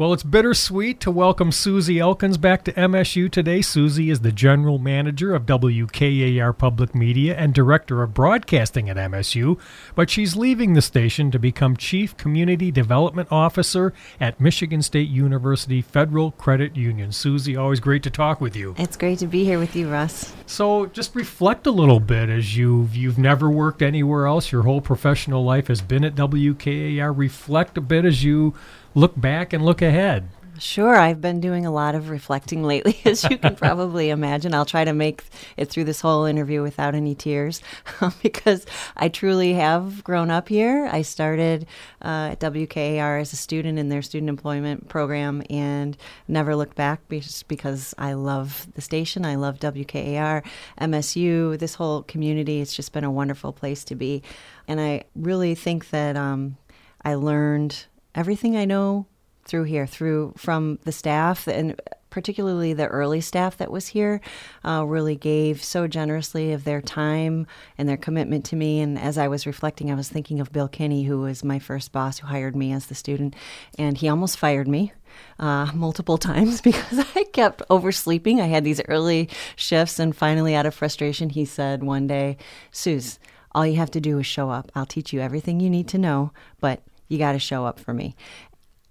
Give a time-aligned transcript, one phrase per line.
[0.00, 3.60] Well, it's bittersweet to welcome Susi Elkins back to MSU today.
[3.60, 9.60] Susi is the general manager of WKAR Public Media and director of broadcasting at MSU,
[9.94, 15.82] but she's leaving the station to become chief community development officer at Michigan State University
[15.82, 17.12] Federal Credit Union.
[17.12, 18.74] Susi, always great to talk with you.
[18.78, 20.32] It's great to be here with you, Russ.
[20.46, 24.50] So, just reflect a little bit as you've you've never worked anywhere else.
[24.50, 27.12] Your whole professional life has been at WKAR.
[27.14, 28.54] Reflect a bit as you
[28.94, 30.28] look back and look ahead.
[30.60, 34.52] Sure, I've been doing a lot of reflecting lately, as you can probably imagine.
[34.52, 35.24] I'll try to make
[35.56, 37.62] it through this whole interview without any tears
[38.22, 40.86] because I truly have grown up here.
[40.92, 41.66] I started
[42.02, 45.96] uh, at WKAR as a student in their student employment program and
[46.28, 49.24] never looked back just because I love the station.
[49.24, 50.44] I love WKAR,
[50.78, 52.60] MSU, this whole community.
[52.60, 54.22] It's just been a wonderful place to be.
[54.68, 56.58] And I really think that um,
[57.02, 59.06] I learned everything I know
[59.44, 64.20] through here, through from the staff and particularly the early staff that was here,
[64.64, 67.46] uh, really gave so generously of their time
[67.78, 68.80] and their commitment to me.
[68.80, 71.92] And as I was reflecting, I was thinking of Bill Kinney, who was my first
[71.92, 73.34] boss who hired me as the student,
[73.78, 74.92] and he almost fired me.
[75.40, 78.40] Uh, multiple times because I kept oversleeping.
[78.40, 82.36] I had these early shifts, and finally, out of frustration, he said one day,
[82.70, 83.18] Suze,
[83.52, 84.70] all you have to do is show up.
[84.74, 87.92] I'll teach you everything you need to know, but you got to show up for
[87.92, 88.16] me.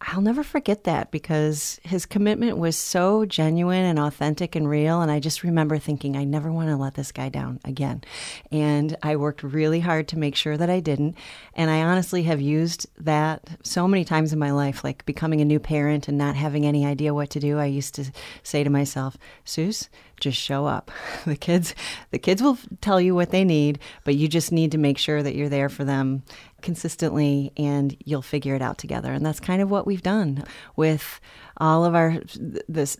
[0.01, 5.01] I'll never forget that because his commitment was so genuine and authentic and real.
[5.01, 8.03] And I just remember thinking, I never want to let this guy down again.
[8.49, 11.17] And I worked really hard to make sure that I didn't.
[11.53, 15.45] And I honestly have used that so many times in my life, like becoming a
[15.45, 17.59] new parent and not having any idea what to do.
[17.59, 18.05] I used to
[18.41, 19.89] say to myself, Suze,
[20.19, 20.91] just show up.
[21.25, 21.75] The kids,
[22.11, 25.21] the kids will tell you what they need, but you just need to make sure
[25.21, 26.23] that you're there for them
[26.61, 29.13] consistently and you'll figure it out together.
[29.13, 30.43] And that's kind of what we've done
[30.75, 31.19] with
[31.57, 32.97] all of our the,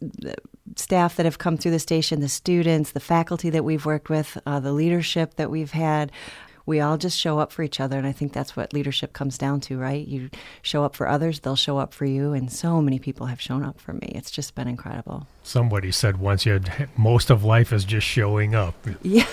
[0.75, 4.37] staff that have come through the station, the students, the faculty that we've worked with,
[4.45, 6.11] uh, the leadership that we've had
[6.69, 9.37] we all just show up for each other and i think that's what leadership comes
[9.37, 10.07] down to right?
[10.07, 10.29] You
[10.61, 13.63] show up for others they'll show up for you and so many people have shown
[13.63, 14.11] up for me.
[14.13, 15.27] It's just been incredible.
[15.41, 18.75] Somebody said once you had most of life is just showing up.
[19.01, 19.25] Yeah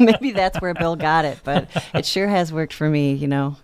[0.00, 3.56] maybe that's where bill got it but it sure has worked for me you know.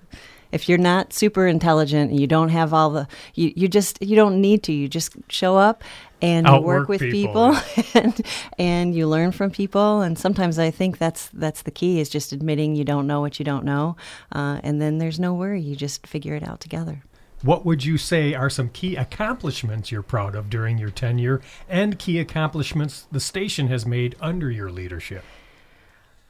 [0.52, 4.16] If you're not super intelligent and you don't have all the you, you just you
[4.16, 5.82] don't need to you just show up
[6.24, 8.26] and you work with people, people and
[8.58, 10.00] and you learn from people.
[10.00, 13.38] And sometimes i think that's that's the key is just admitting you don't know what
[13.38, 13.96] you don't know
[14.32, 15.60] uh, and then there's no worry.
[15.60, 17.02] You just figure it out together.
[17.42, 21.98] What would you say are some key accomplishments you're proud of during your tenure and
[21.98, 25.24] key accomplishments the station has made under your leadership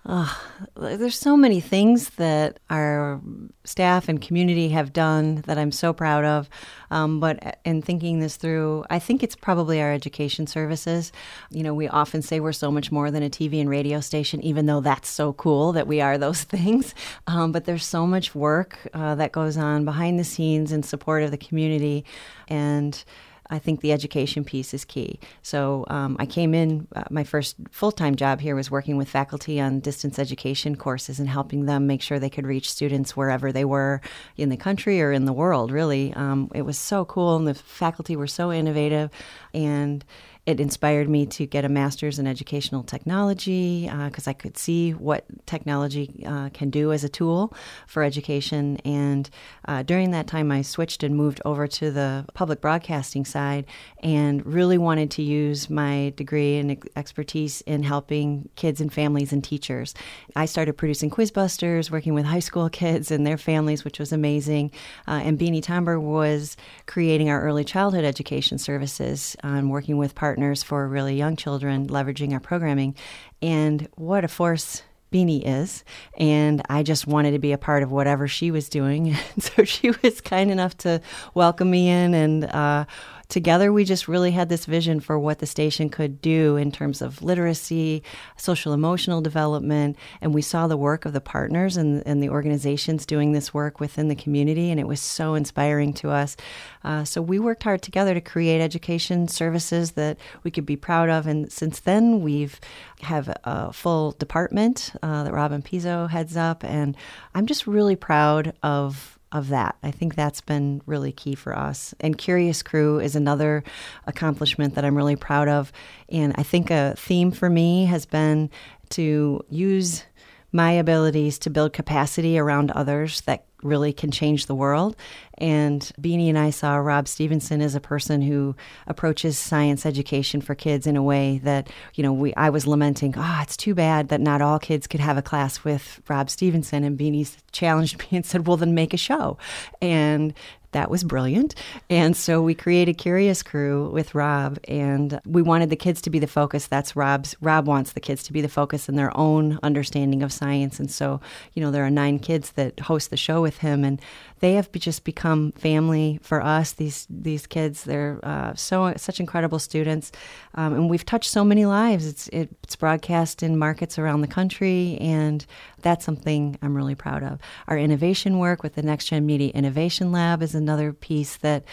[0.07, 0.39] Oh,
[0.77, 3.23] there's so many things that our
[3.65, 6.51] staff and community have done that I'm so proud of.
[6.91, 11.11] Um, but in thinking this through, I think it's probably our education services.
[11.49, 14.43] You know, we often say we're so much more than a TV and radio station,
[14.43, 16.95] even though that's so cool that we are those things.
[17.27, 21.23] Um, but there's so much work uh, that goes on behind the scenes in support
[21.23, 22.05] of the community.
[22.47, 23.03] And
[23.50, 25.21] I think the education piece is key.
[25.43, 29.09] So um, I came in, uh, my first full time job here was working with
[29.09, 33.53] faculty on distance education courses and helping them make sure they could reach students wherever
[33.53, 34.00] they were
[34.37, 36.12] in the country or in the world, really.
[36.15, 39.10] Um, it was so cool, and the faculty were so innovative.
[39.53, 40.05] And
[40.47, 44.93] it inspired me to get a master's in educational technology because uh, I could see
[44.93, 47.55] what technology uh, can do as a tool
[47.87, 48.77] for education.
[48.84, 49.31] And
[49.66, 53.65] uh, during that time, I switched and moved over to the public broadcasting side
[54.03, 59.43] and really wanted to use my degree and expertise in helping kids and families and
[59.43, 59.94] teachers.
[60.37, 64.72] I started producing Quizbusters, working with high school kids and their families, which was amazing.
[65.09, 70.34] Uh, and Beanie Tomber was creating our early childhood education services and working with partners
[70.34, 72.97] partners for really young children, leveraging our programming.
[73.41, 75.84] And what a force Beanie is.
[76.19, 79.15] And I just wanted to be a part of whatever she was doing.
[79.39, 81.00] so she was kind enough to
[81.34, 82.84] welcome me in and uh,
[83.29, 87.03] together we just really had this vision for what the station could do in terms
[87.03, 88.03] of literacy,
[88.37, 93.06] social emotional development, and we saw the work of the partners and, and the organizations
[93.06, 96.37] doing this work within the community, and it was so inspiring to us.
[96.82, 101.09] Uh, so we worked hard together to create education services that we could be proud
[101.09, 102.61] of, and since then we've
[103.03, 106.97] have a full department uh, that Robin Pizzo heads up, and
[107.35, 109.77] I'm just really proud of of that.
[109.83, 111.93] I think that's been really key for us.
[112.01, 113.65] And Curious Crew is another
[114.07, 115.73] accomplishment that I'm really proud of.
[116.09, 118.49] And I think a theme for me has been
[118.91, 120.05] to use
[120.53, 124.96] my abilities to build capacity around others that really can change the world.
[125.38, 128.55] And Beanie and I saw Rob Stevenson as a person who
[128.87, 133.14] approaches science education for kids in a way that, you know, we I was lamenting,
[133.16, 136.84] oh, it's too bad that not all kids could have a class with Rob Stevenson.
[136.84, 139.38] And Beanie challenged me and said, well, then make a show.
[139.82, 140.34] And
[140.75, 141.55] that was brilliant.
[141.88, 146.19] And so we created Curious Crew with Rob, and we wanted the kids to be
[146.19, 146.67] the focus.
[146.67, 147.35] That's Rob's.
[147.41, 150.79] Rob wants the kids to be the focus in their own understanding of science.
[150.79, 151.21] And so,
[151.55, 154.00] you know, there are nine kids that host the show with him, and
[154.41, 156.73] they have just become family for us.
[156.73, 160.12] These these kids, they're uh, so such incredible students,
[160.56, 162.06] um, and we've touched so many lives.
[162.06, 165.47] It's it's broadcast in markets around the country, and
[165.85, 167.39] that's something I'm really proud of.
[167.69, 171.65] Our innovation work with the Next Gen Media Innovation Lab is another piece that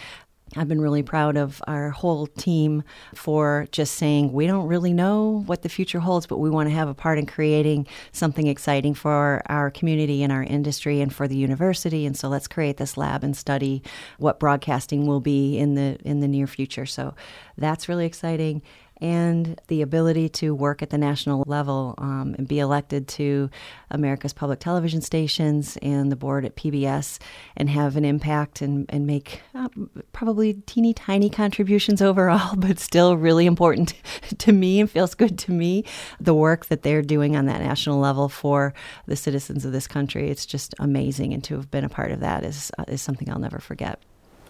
[0.54, 2.82] I've been really proud of our whole team
[3.14, 6.74] for just saying we don't really know what the future holds, but we want to
[6.74, 11.26] have a part in creating something exciting for our community and our industry and for
[11.26, 12.04] the university.
[12.04, 13.82] And so let's create this lab and study
[14.18, 16.84] what broadcasting will be in the in the near future.
[16.84, 17.14] So
[17.56, 18.60] that's really exciting
[19.02, 23.50] and the ability to work at the national level um, and be elected to
[23.90, 27.18] America's public television stations and the board at PBS
[27.56, 29.68] and have an impact and, and make uh,
[30.12, 33.94] probably teeny tiny contributions overall, but still really important
[34.38, 35.84] to me and feels good to me.
[36.20, 38.72] The work that they're doing on that national level for
[39.06, 41.34] the citizens of this country, it's just amazing.
[41.34, 43.98] And to have been a part of that is, uh, is something I'll never forget.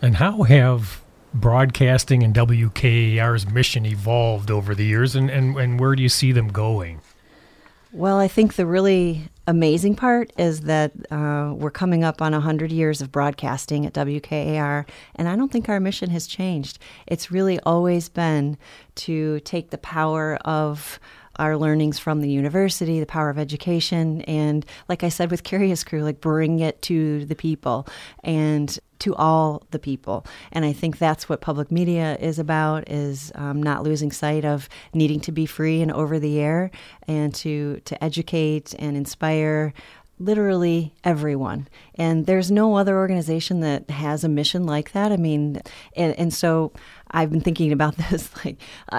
[0.02, 1.00] And how have
[1.34, 6.32] broadcasting and WKAR's mission evolved over the years, and, and, and where do you see
[6.32, 7.00] them going?
[7.94, 12.72] Well, I think the really amazing part is that uh, we're coming up on 100
[12.72, 16.78] years of broadcasting at WKAR, and I don't think our mission has changed.
[17.06, 18.56] It's really always been
[18.94, 20.98] to take the power of
[21.36, 25.84] our learnings from the university, the power of education, and like I said with Curious
[25.84, 27.86] Crew, like bring it to the people
[28.22, 30.24] and to all the people.
[30.52, 34.68] And I think that's what public media is about: is um, not losing sight of
[34.94, 36.70] needing to be free and over the air,
[37.08, 39.72] and to to educate and inspire
[40.24, 41.68] literally everyone.
[41.94, 45.12] And there's no other organization that has a mission like that.
[45.12, 45.60] I mean,
[45.96, 46.72] and, and so
[47.10, 48.30] I've been thinking about this.
[48.44, 48.56] Like,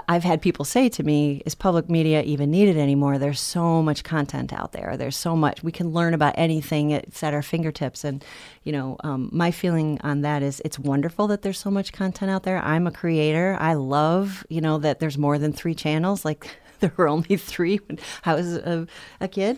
[0.08, 4.04] I've had people say to me, "Is public media even needed anymore?" There's so much
[4.04, 4.96] content out there.
[4.98, 6.92] There's so much we can learn about anything.
[6.92, 8.04] It's at our fingertips.
[8.04, 8.24] And
[8.64, 12.32] you know, um, my feeling on that is it's wonderful that there's so much content
[12.32, 12.60] out there.
[12.60, 13.58] I'm a creator.
[13.60, 16.24] I love you know that there's more than three channels.
[16.26, 16.48] Like
[16.84, 18.86] there were only three when I was a,
[19.22, 19.58] a kid,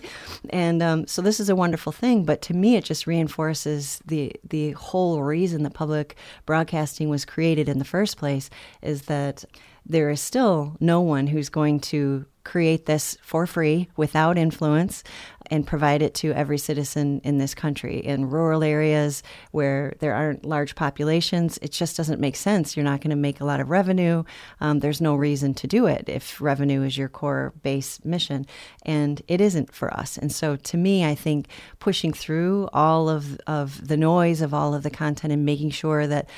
[0.51, 2.23] and um, so this is a wonderful thing.
[2.23, 7.67] But to me, it just reinforces the the whole reason that public broadcasting was created
[7.67, 8.49] in the first place
[8.81, 9.43] is that
[9.85, 15.03] there is still no one who's going to create this for free without influence
[15.51, 17.99] and provide it to every citizen in this country.
[17.99, 22.75] In rural areas where there aren't large populations, it just doesn't make sense.
[22.75, 24.23] You're not going to make a lot of revenue.
[24.59, 28.45] Um, there's no reason to do it if revenue is your core base mission.
[28.83, 30.17] And it isn't for us.
[30.17, 31.47] And so to me, I think
[31.79, 36.07] pushing through all of, of the noise of all of the content and making sure
[36.07, 36.29] that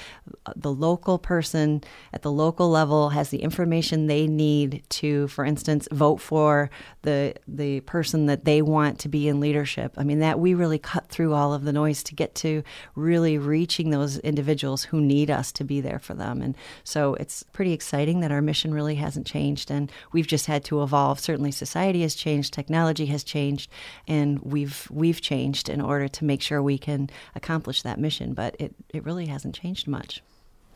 [0.56, 1.84] the local person
[2.14, 6.70] at the local level has the information they need to, for instance, vote for
[7.02, 8.62] the the person that they
[8.98, 9.94] want to be in leadership.
[9.96, 12.64] I mean that we really cut through all of the noise to get to
[12.96, 16.42] really reaching those individuals who need us to be there for them.
[16.42, 20.64] And so it's pretty exciting that our mission really hasn't changed and we've just had
[20.66, 21.20] to evolve.
[21.20, 23.70] Certainly society has changed, technology has changed,
[24.08, 28.56] and we've we've changed in order to make sure we can accomplish that mission, but
[28.58, 30.24] it, it really hasn't changed much.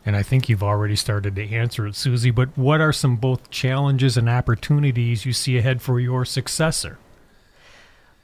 [0.06, 3.50] And I think you've already started to answer it, Susi, but what are some both
[3.50, 6.98] challenges and opportunities you see ahead for your successor?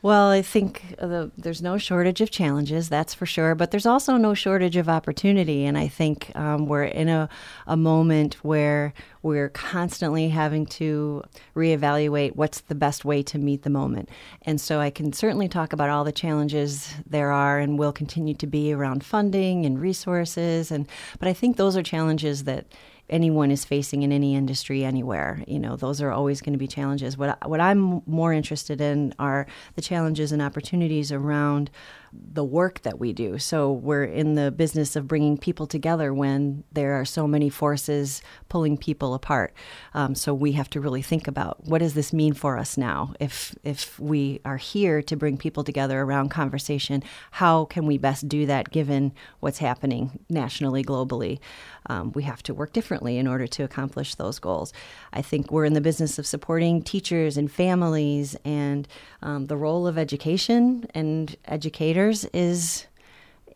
[0.04, 4.16] Well, I think the, there's no shortage of challenges, that's for sure, but there's also
[4.16, 5.66] no shortage of opportunity.
[5.66, 7.28] And I think um, we're in a,
[7.66, 11.24] a moment where we're constantly having to
[11.56, 14.10] reevaluate what's the best way to meet the moment.
[14.44, 18.36] And so I can certainly talk about all the challenges there are and will continue
[18.36, 20.72] to be around funding and resources.
[20.72, 20.88] And
[21.18, 22.68] but I think those are challenges that
[23.10, 25.44] anyone is facing in any industry anywhere.
[25.48, 27.18] You know, those are always going to be challenges.
[27.18, 31.70] What what I'm more interested in are the challenges and opportunities around
[32.14, 33.38] the work that we do.
[33.38, 38.22] So we're in the business of bringing people together when there are so many forces
[38.50, 39.54] pulling people apart.
[39.94, 43.14] Um, so we have to really think about what does this mean for us now?
[43.20, 48.28] If if we are here to bring people together around conversation, how can we best
[48.28, 51.40] do that given what's happening nationally, globally?
[51.88, 54.74] Um, we have to work differently in order to accomplish those goals.
[55.14, 58.88] I think we're in the business of supporting teachers and families, and
[59.22, 62.88] um, the role of education and educators is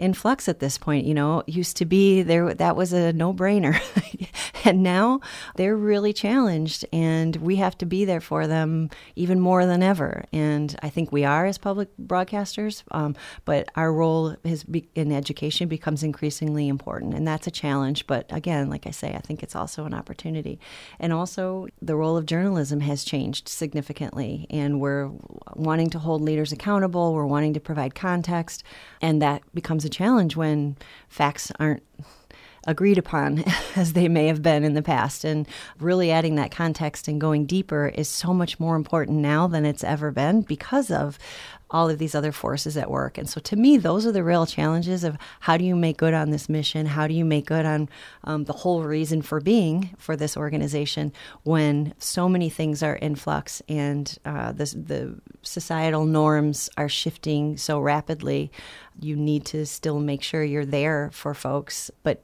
[0.01, 1.05] in flux at this point.
[1.05, 3.79] You know, used to be there that was a no brainer,
[4.65, 5.21] and now
[5.55, 10.25] they're really challenged, and we have to be there for them even more than ever.
[10.33, 13.15] And I think we are as public broadcasters, um,
[13.45, 18.07] but our role has be- in education becomes increasingly important, and that's a challenge.
[18.07, 20.59] But again, like I say, I think it's also an opportunity,
[20.99, 25.11] and also the role of journalism has changed significantly, and we're
[25.55, 27.13] wanting to hold leaders accountable.
[27.13, 28.63] We're wanting to provide context,
[28.99, 30.77] and that becomes a challenge when
[31.09, 31.83] facts aren't
[32.67, 33.43] agreed upon
[33.75, 35.23] as they may have been in the past.
[35.23, 35.47] And
[35.79, 39.83] really adding that context and going deeper is so much more important now than it's
[39.83, 41.17] ever been because of
[41.71, 43.17] all of these other forces at work.
[43.17, 46.13] And so, to me, those are the real challenges of how do you make good
[46.13, 46.85] on this mission?
[46.85, 47.89] How do you make good on
[48.23, 51.11] um, the whole reason for being for this organization
[51.43, 57.57] when so many things are in flux and uh, the, the societal norms are shifting
[57.57, 58.51] so rapidly?
[58.99, 62.23] You need to still make sure you're there for folks, but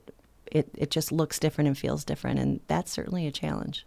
[0.52, 2.40] it, it just looks different and feels different.
[2.40, 3.86] And that's certainly a challenge.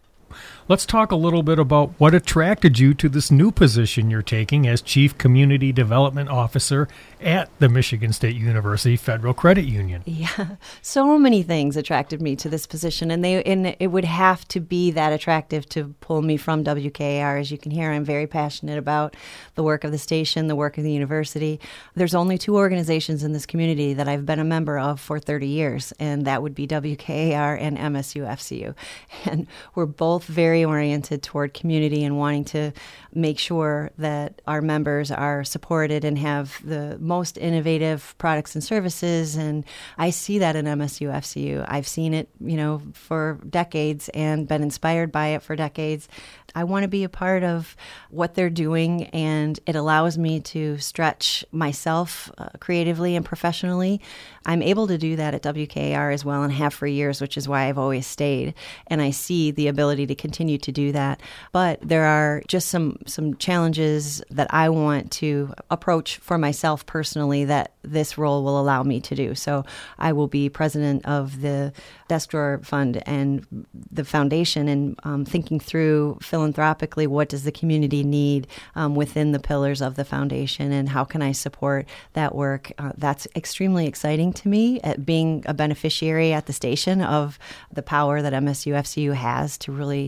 [0.68, 4.66] Let's talk a little bit about what attracted you to this new position you're taking
[4.66, 6.88] as Chief Community Development Officer
[7.20, 10.02] at the Michigan State University Federal Credit Union.
[10.06, 14.46] Yeah, so many things attracted me to this position, and they and it would have
[14.48, 17.40] to be that attractive to pull me from WKAR.
[17.40, 19.16] As you can hear, I'm very passionate about
[19.54, 21.60] the work of the station, the work of the university.
[21.94, 25.46] There's only two organizations in this community that I've been a member of for 30
[25.46, 28.74] years, and that would be WKAR and MSU FCU,
[29.30, 32.72] and we're both very oriented toward community and wanting to
[33.12, 39.36] make sure that our members are supported and have the most innovative products and services.
[39.36, 39.64] And
[39.98, 41.64] I see that in MSU FCU.
[41.68, 46.08] I've seen it, you know, for decades and been inspired by it for decades.
[46.54, 47.76] I want to be a part of
[48.10, 54.00] what they're doing, and it allows me to stretch myself uh, creatively and professionally.
[54.46, 57.48] I'm able to do that at WKAR as well and have for years, which is
[57.48, 58.54] why I've always stayed.
[58.86, 61.20] And I see the ability to continue to do that.
[61.52, 67.44] But there are just some some challenges that I want to approach for myself personally
[67.46, 69.34] that this role will allow me to do.
[69.34, 69.64] So
[69.98, 71.72] I will be president of the
[72.08, 73.46] Desk Drawer Fund and
[73.90, 79.38] the foundation, and um, thinking through philanthropically what does the community need um, within the
[79.38, 82.72] pillars of the foundation, and how can I support that work.
[82.78, 87.38] Uh, that's extremely exciting to me at being a beneficiary at the station of
[87.72, 89.99] the power that MSU FCU has to really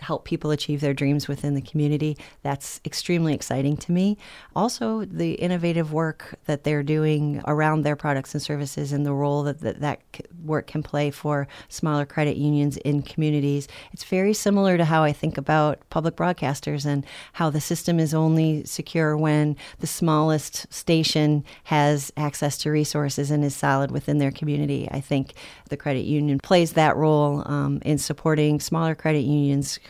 [0.00, 2.16] help people achieve their dreams within the community.
[2.42, 4.16] That's extremely exciting to me.
[4.54, 9.42] Also, the innovative work that they're doing around their products and services and the role
[9.44, 10.00] that that, that
[10.44, 13.68] work can play for smaller credit unions in communities.
[13.92, 18.14] It's very similar to how I think about public broadcasters and how the system is
[18.14, 24.30] only secure when the smallest station has access to resources and is solid within their
[24.30, 24.88] community.
[24.90, 25.34] I think
[25.68, 29.37] the credit union plays that role um, in supporting smaller credit unions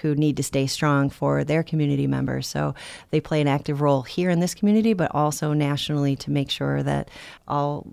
[0.03, 2.47] who need to stay strong for their community members.
[2.47, 2.75] So
[3.11, 6.83] they play an active role here in this community, but also nationally to make sure
[6.83, 7.11] that
[7.47, 7.87] all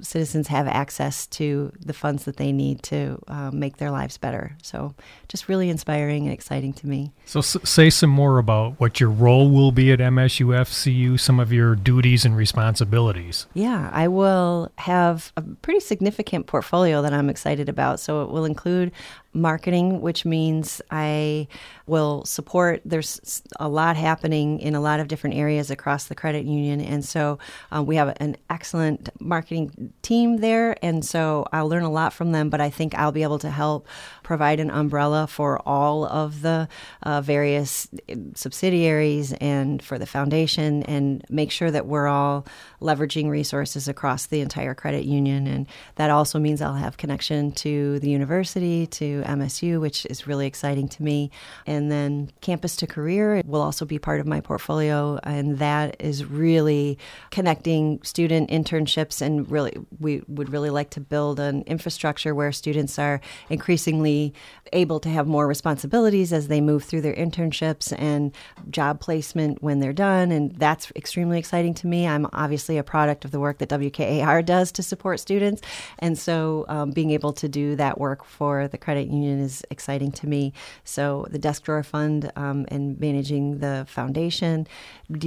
[0.00, 4.56] citizens have access to the funds that they need to uh, make their lives better.
[4.62, 4.94] So,
[5.28, 7.12] just really inspiring and exciting to me.
[7.24, 11.52] So, s- say some more about what your role will be at MSUFCU, some of
[11.52, 13.46] your duties and responsibilities.
[13.54, 18.00] Yeah, I will have a pretty significant portfolio that I'm excited about.
[18.00, 18.92] So, it will include
[19.36, 21.46] marketing, which means I
[21.86, 22.80] will support.
[22.84, 26.80] There's a lot happening in a lot of different areas across the credit union.
[26.80, 27.38] And so
[27.70, 30.76] um, we have an excellent marketing team there.
[30.82, 33.50] And so I'll learn a lot from them, but I think I'll be able to
[33.50, 33.86] help
[34.22, 36.68] provide an umbrella for all of the
[37.02, 37.88] uh, various
[38.34, 42.46] subsidiaries and for the foundation and make sure that we're all
[42.80, 45.46] leveraging resources across the entire credit union.
[45.46, 50.46] And that also means I'll have connection to the university, to MSU, which is really
[50.46, 51.30] exciting to me.
[51.66, 55.18] And then campus to career will also be part of my portfolio.
[55.22, 56.98] And that is really
[57.30, 59.20] connecting student internships.
[59.20, 64.32] And really, we would really like to build an infrastructure where students are increasingly
[64.72, 68.32] able to have more responsibilities as they move through their internships and
[68.70, 70.30] job placement when they're done.
[70.30, 72.06] And that's extremely exciting to me.
[72.06, 75.62] I'm obviously a product of the work that WKAR does to support students.
[75.98, 80.12] And so um, being able to do that work for the credit union is exciting
[80.12, 80.52] to me.
[80.84, 84.66] So the Desk Drawer Fund um, and managing the foundation,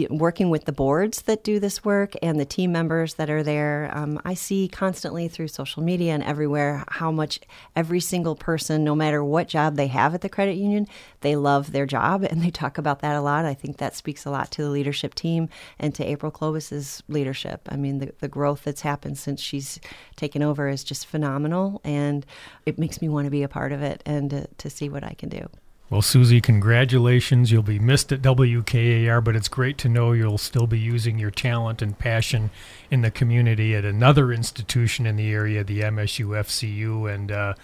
[0.10, 3.92] working with the boards that do this work and the team members that are there,
[3.94, 7.40] um, I see constantly through social media and everywhere how much
[7.76, 10.88] every single person, no matter what job they have at the credit union,
[11.22, 13.46] they love their job and they talk about that a lot.
[13.46, 17.68] I think that speaks a lot to the leadership team and to April Clobes's leadership.
[17.70, 19.80] I mean, the, the growth that's happened since she's
[20.16, 22.26] taken over is just phenomenal and
[22.66, 25.04] it makes me want to be a part of it and to, to see what
[25.04, 25.48] I can do.
[25.90, 27.52] Well, Susi, congratulations.
[27.52, 31.32] You'll be missed at WKAR, but it's great to know you'll still be using your
[31.32, 32.52] talent and passion
[32.92, 37.12] in the community at another institution in the area, the MSU FCU.
[37.12, 37.56] And uh,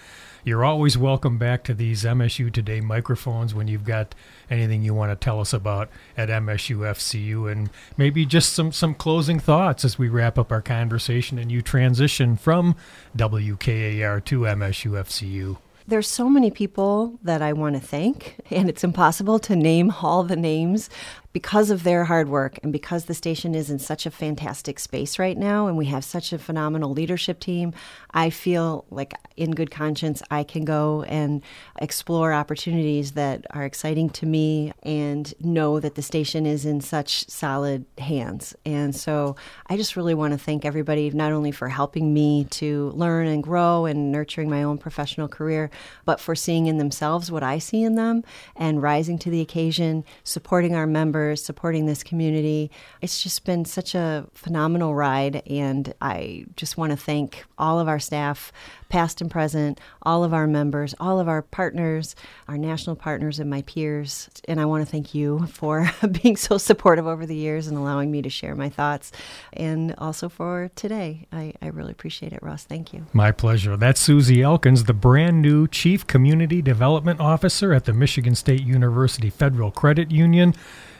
[0.42, 4.12] you're always welcome back to these MSU Today microphones when you've got
[4.50, 7.50] anything you want to tell us about at MSU FCU.
[7.50, 11.62] And maybe just some, some closing thoughts as we wrap up our conversation and you
[11.62, 12.74] transition from
[13.16, 15.58] WKAR to MSU FCU.
[15.88, 20.24] There's so many people that I want to thank, and it's impossible to name all
[20.24, 20.90] the names
[21.36, 25.18] because of their hard work and because the station is in such a fantastic space
[25.18, 27.74] right now and we have such a phenomenal leadership team,
[28.12, 31.42] I feel like in good conscience I can go and
[31.78, 37.28] explore opportunities that are exciting to me and know that the station is in such
[37.28, 38.56] solid hands.
[38.64, 42.92] And so I just really want to thank everybody not only for helping me to
[42.94, 45.68] learn and grow and nurturing my own professional career,
[46.06, 48.24] but for seeing in themselves what I see in them
[48.56, 52.70] and rising to the occasion, supporting our members supporting this community.
[53.00, 57.88] It's just been such a phenomenal ride, and I just want to thank all of
[57.88, 58.52] our staff,
[58.88, 62.14] past and present, all of our members, all of our partners,
[62.46, 64.28] our national partners, and my peers.
[64.46, 65.90] And I want to thank you for
[66.22, 69.10] being so supportive over the years and allowing me to share my thoughts,
[69.52, 71.26] and also for today.
[71.32, 72.64] I, I really appreciate it, Ross.
[72.64, 73.06] Thank you.
[73.12, 73.76] My pleasure.
[73.76, 79.30] That's Susi Elkins, the brand new Chief Community Development Officer at the Michigan State University
[79.30, 80.54] Federal Credit Union.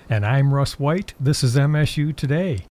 [0.09, 1.15] And I'm Russ White.
[1.19, 2.61] This is MSU Today.